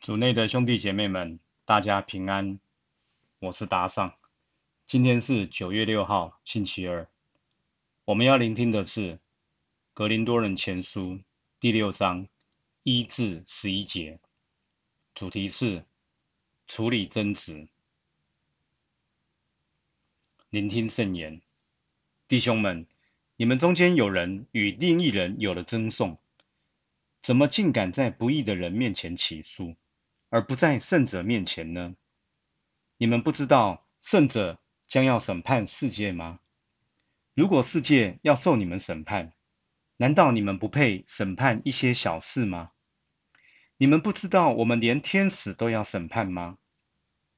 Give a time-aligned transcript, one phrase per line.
[0.00, 2.58] 主内的兄弟姐妹们，大家平安，
[3.38, 4.14] 我是达尚。
[4.86, 7.06] 今天是九月六号，星期二。
[8.06, 9.16] 我们要聆听的是
[9.92, 11.16] 《格林多人前书》
[11.60, 12.26] 第六章
[12.82, 14.18] 一至十一节，
[15.14, 15.84] 主题是
[16.66, 17.68] 处理争执。
[20.48, 21.42] 聆听圣言，
[22.26, 22.86] 弟兄们，
[23.36, 26.16] 你们中间有人与另一人有了争讼，
[27.20, 29.76] 怎么竟敢在不义的人面前起诉？
[30.30, 31.94] 而不在圣者面前呢？
[32.96, 36.38] 你们不知道圣者将要审判世界吗？
[37.34, 39.32] 如果世界要受你们审判，
[39.96, 42.70] 难道你们不配审判一些小事吗？
[43.76, 46.58] 你们不知道我们连天使都要审判吗？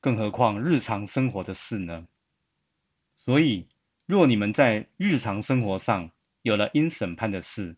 [0.00, 2.06] 更何况日常生活的事呢？
[3.16, 3.66] 所以，
[4.06, 6.10] 若你们在日常生活上
[6.40, 7.76] 有了应审判的事，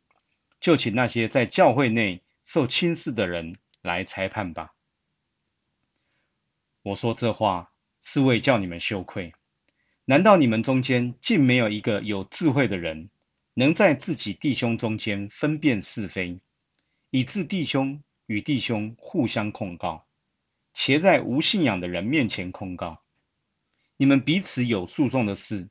[0.61, 4.73] 就请那些在教会内受轻视的人来裁判吧。
[6.83, 9.33] 我说这话是为叫你们羞愧。
[10.05, 13.11] 难道你们中间竟没有一个有智慧的人，
[13.55, 16.41] 能在自己弟兄中间分辨是非，
[17.11, 20.07] 以致弟兄与弟兄互相控告，
[20.73, 23.03] 且在无信仰的人面前控告？
[23.97, 25.69] 你们彼此有诉讼的事，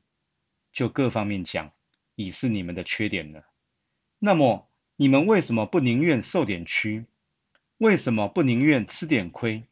[0.72, 1.72] 就各方面讲，
[2.14, 3.44] 已是你们的缺点了。
[4.20, 7.06] 那么你们为什么不宁愿受点屈？
[7.78, 9.64] 为什么不宁愿吃点亏？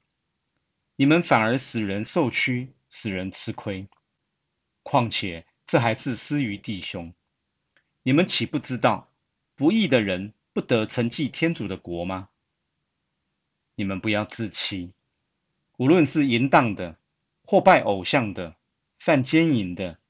[1.01, 3.87] 你们反而使人受屈，使人吃亏。
[4.83, 7.15] 况且这还是施于弟兄。
[8.03, 9.09] 你们岂不知道，
[9.55, 12.31] 不义的人不得承继天主的国吗？
[13.77, 14.93] 你们不要自欺。
[15.77, 16.97] 无论是淫荡的，
[17.45, 18.57] 或拜偶像的，
[18.99, 20.01] 犯奸淫的，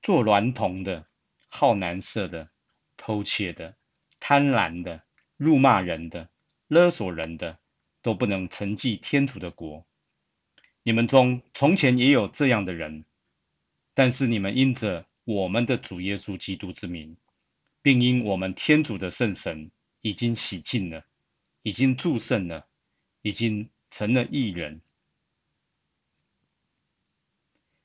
[0.00, 1.04] 做娈童的，
[1.48, 2.48] 好男色的，
[2.96, 3.76] 偷窃的，
[4.18, 5.02] 贪婪的，
[5.36, 6.30] 辱骂人的，
[6.68, 7.58] 勒索人的，
[8.00, 9.84] 都不能承继天主的国。
[10.88, 13.04] 你们中从前也有这样的人，
[13.92, 17.14] 但是你们因着我们的主耶稣基督之名，
[17.82, 21.04] 并因我们天主的圣神已经洗净了，
[21.62, 22.66] 已经祝圣了，
[23.20, 24.80] 已经成了义人。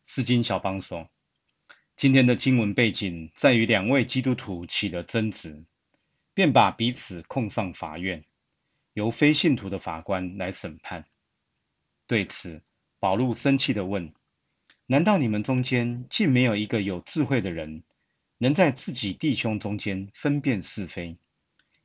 [0.06, 1.10] 四经小帮手，
[1.98, 5.62] 今天的经文背景在于两位基督徒起了争执，
[6.34, 8.24] 便把彼此控上法院，
[8.94, 11.04] 由非信徒的法官来审判。
[12.08, 12.62] 对此，
[13.04, 14.14] 保禄生气地问
[14.88, 17.84] ：“难道你们中间竟没有一个有智慧的人，
[18.38, 21.18] 能在自己弟兄中间分辨是非，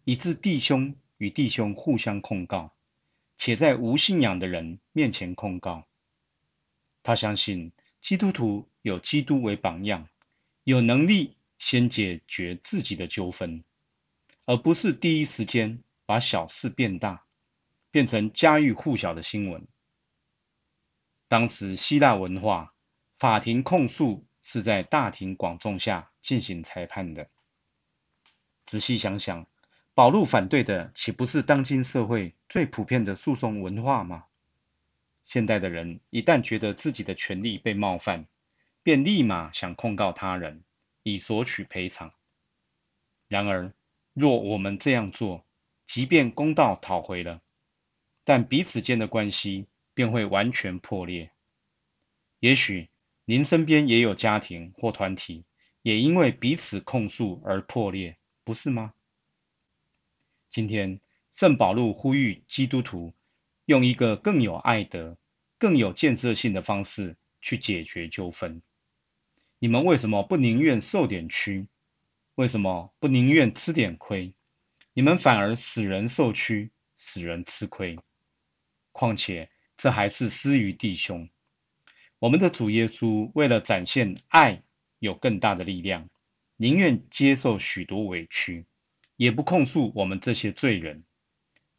[0.05, 2.73] 以致弟兄与弟兄互相控告，
[3.37, 5.89] 且在无信仰的人面前控告？”
[7.03, 10.09] 他相信基督徒有基督为榜样，
[10.63, 13.65] 有能力先解决自己的纠纷，
[14.45, 17.25] 而不是第一时间把小事变大，
[17.91, 19.67] 变成家喻户晓的新闻。
[21.29, 22.73] 当时希腊文化，
[23.19, 27.29] 法庭控诉是在大庭广众下进行裁判的。
[28.65, 29.47] 仔细想想，
[29.93, 34.25] 保禄反对的岂不是当今社会最普遍的诉讼文化吗？
[35.25, 38.27] 现代的人一旦觉得自己的权利被冒犯，
[38.83, 40.65] 便立马想控告他人，
[41.03, 42.11] 以索取赔偿。
[43.27, 43.75] 然而，
[44.15, 45.45] 若我们这样做，
[45.87, 47.43] 即便公道讨回了，
[48.25, 49.67] 但彼此间的关系。
[49.99, 51.33] 便会完全破裂。
[52.39, 52.89] 也许
[53.25, 55.45] 您身边也有家庭或团体，
[55.83, 58.95] 也因为彼此控诉而破裂，不是吗？
[60.51, 61.01] 今天
[61.33, 63.13] 圣保禄呼吁基督徒
[63.65, 65.19] 用一个更有爱德、
[65.59, 68.63] 更有建设性的方式去解决纠纷。
[69.59, 71.67] 你们为什么不宁愿受点屈？
[72.37, 74.33] 为什么不宁愿吃点亏？
[74.93, 77.97] 你们反而使人受屈，使人吃亏。
[78.93, 79.51] 况且。
[79.79, 81.29] 这还是施于弟兄。
[82.19, 84.61] 我们的主耶稣为了展现爱，
[84.99, 86.09] 有更大的力量，
[86.57, 88.67] 宁愿接受许多委屈，
[89.17, 91.05] 也不控诉我们这些罪人，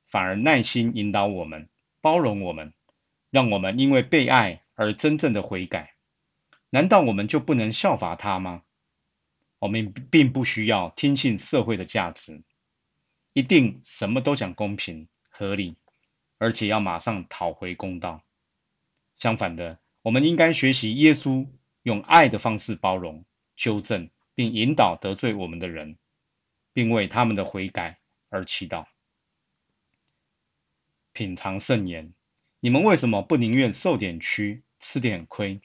[0.08, 1.68] 反而耐心引导我们，
[2.00, 2.74] 包容我们，
[3.30, 5.94] 让我们因为被爱而真正的悔改。
[6.69, 8.63] 难道我们就不能效法他吗？
[9.60, 12.42] 我们并不需要听信社会的价值，
[13.34, 15.75] 一定什么都讲公平合理。
[16.39, 18.24] 而且要马上讨回公道。
[19.18, 21.47] 相反的，我们应该学习耶稣，
[21.83, 23.24] 用爱的方式包容、
[23.56, 25.97] 纠正并引导得罪我们的人，
[26.74, 28.00] 并为他们的悔改
[28.30, 28.86] 而祈祷。
[31.12, 32.13] 品尝圣言，
[32.62, 35.59] 你们为什么不宁愿受点屈、吃点亏？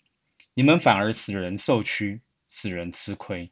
[0.55, 3.51] 你们反而使人受屈、使人吃亏。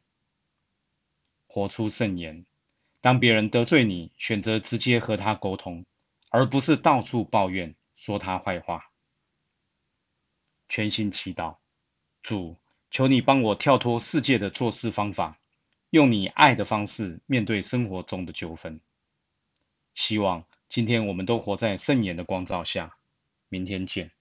[1.47, 2.45] 活出圣言，
[2.99, 5.85] 当别人得罪你，选择直接和他沟通。
[6.33, 8.89] 而不是到处抱怨、说他坏话。
[10.67, 11.57] 全心祈祷，
[12.23, 12.57] 主，
[12.89, 15.37] 求你帮我跳脱世界的做事方法，
[15.91, 18.81] 用你爱的方式面对生活中的纠纷。
[19.93, 22.97] 希望今天我们都活在圣言的光照下。
[23.47, 24.11] 明天见。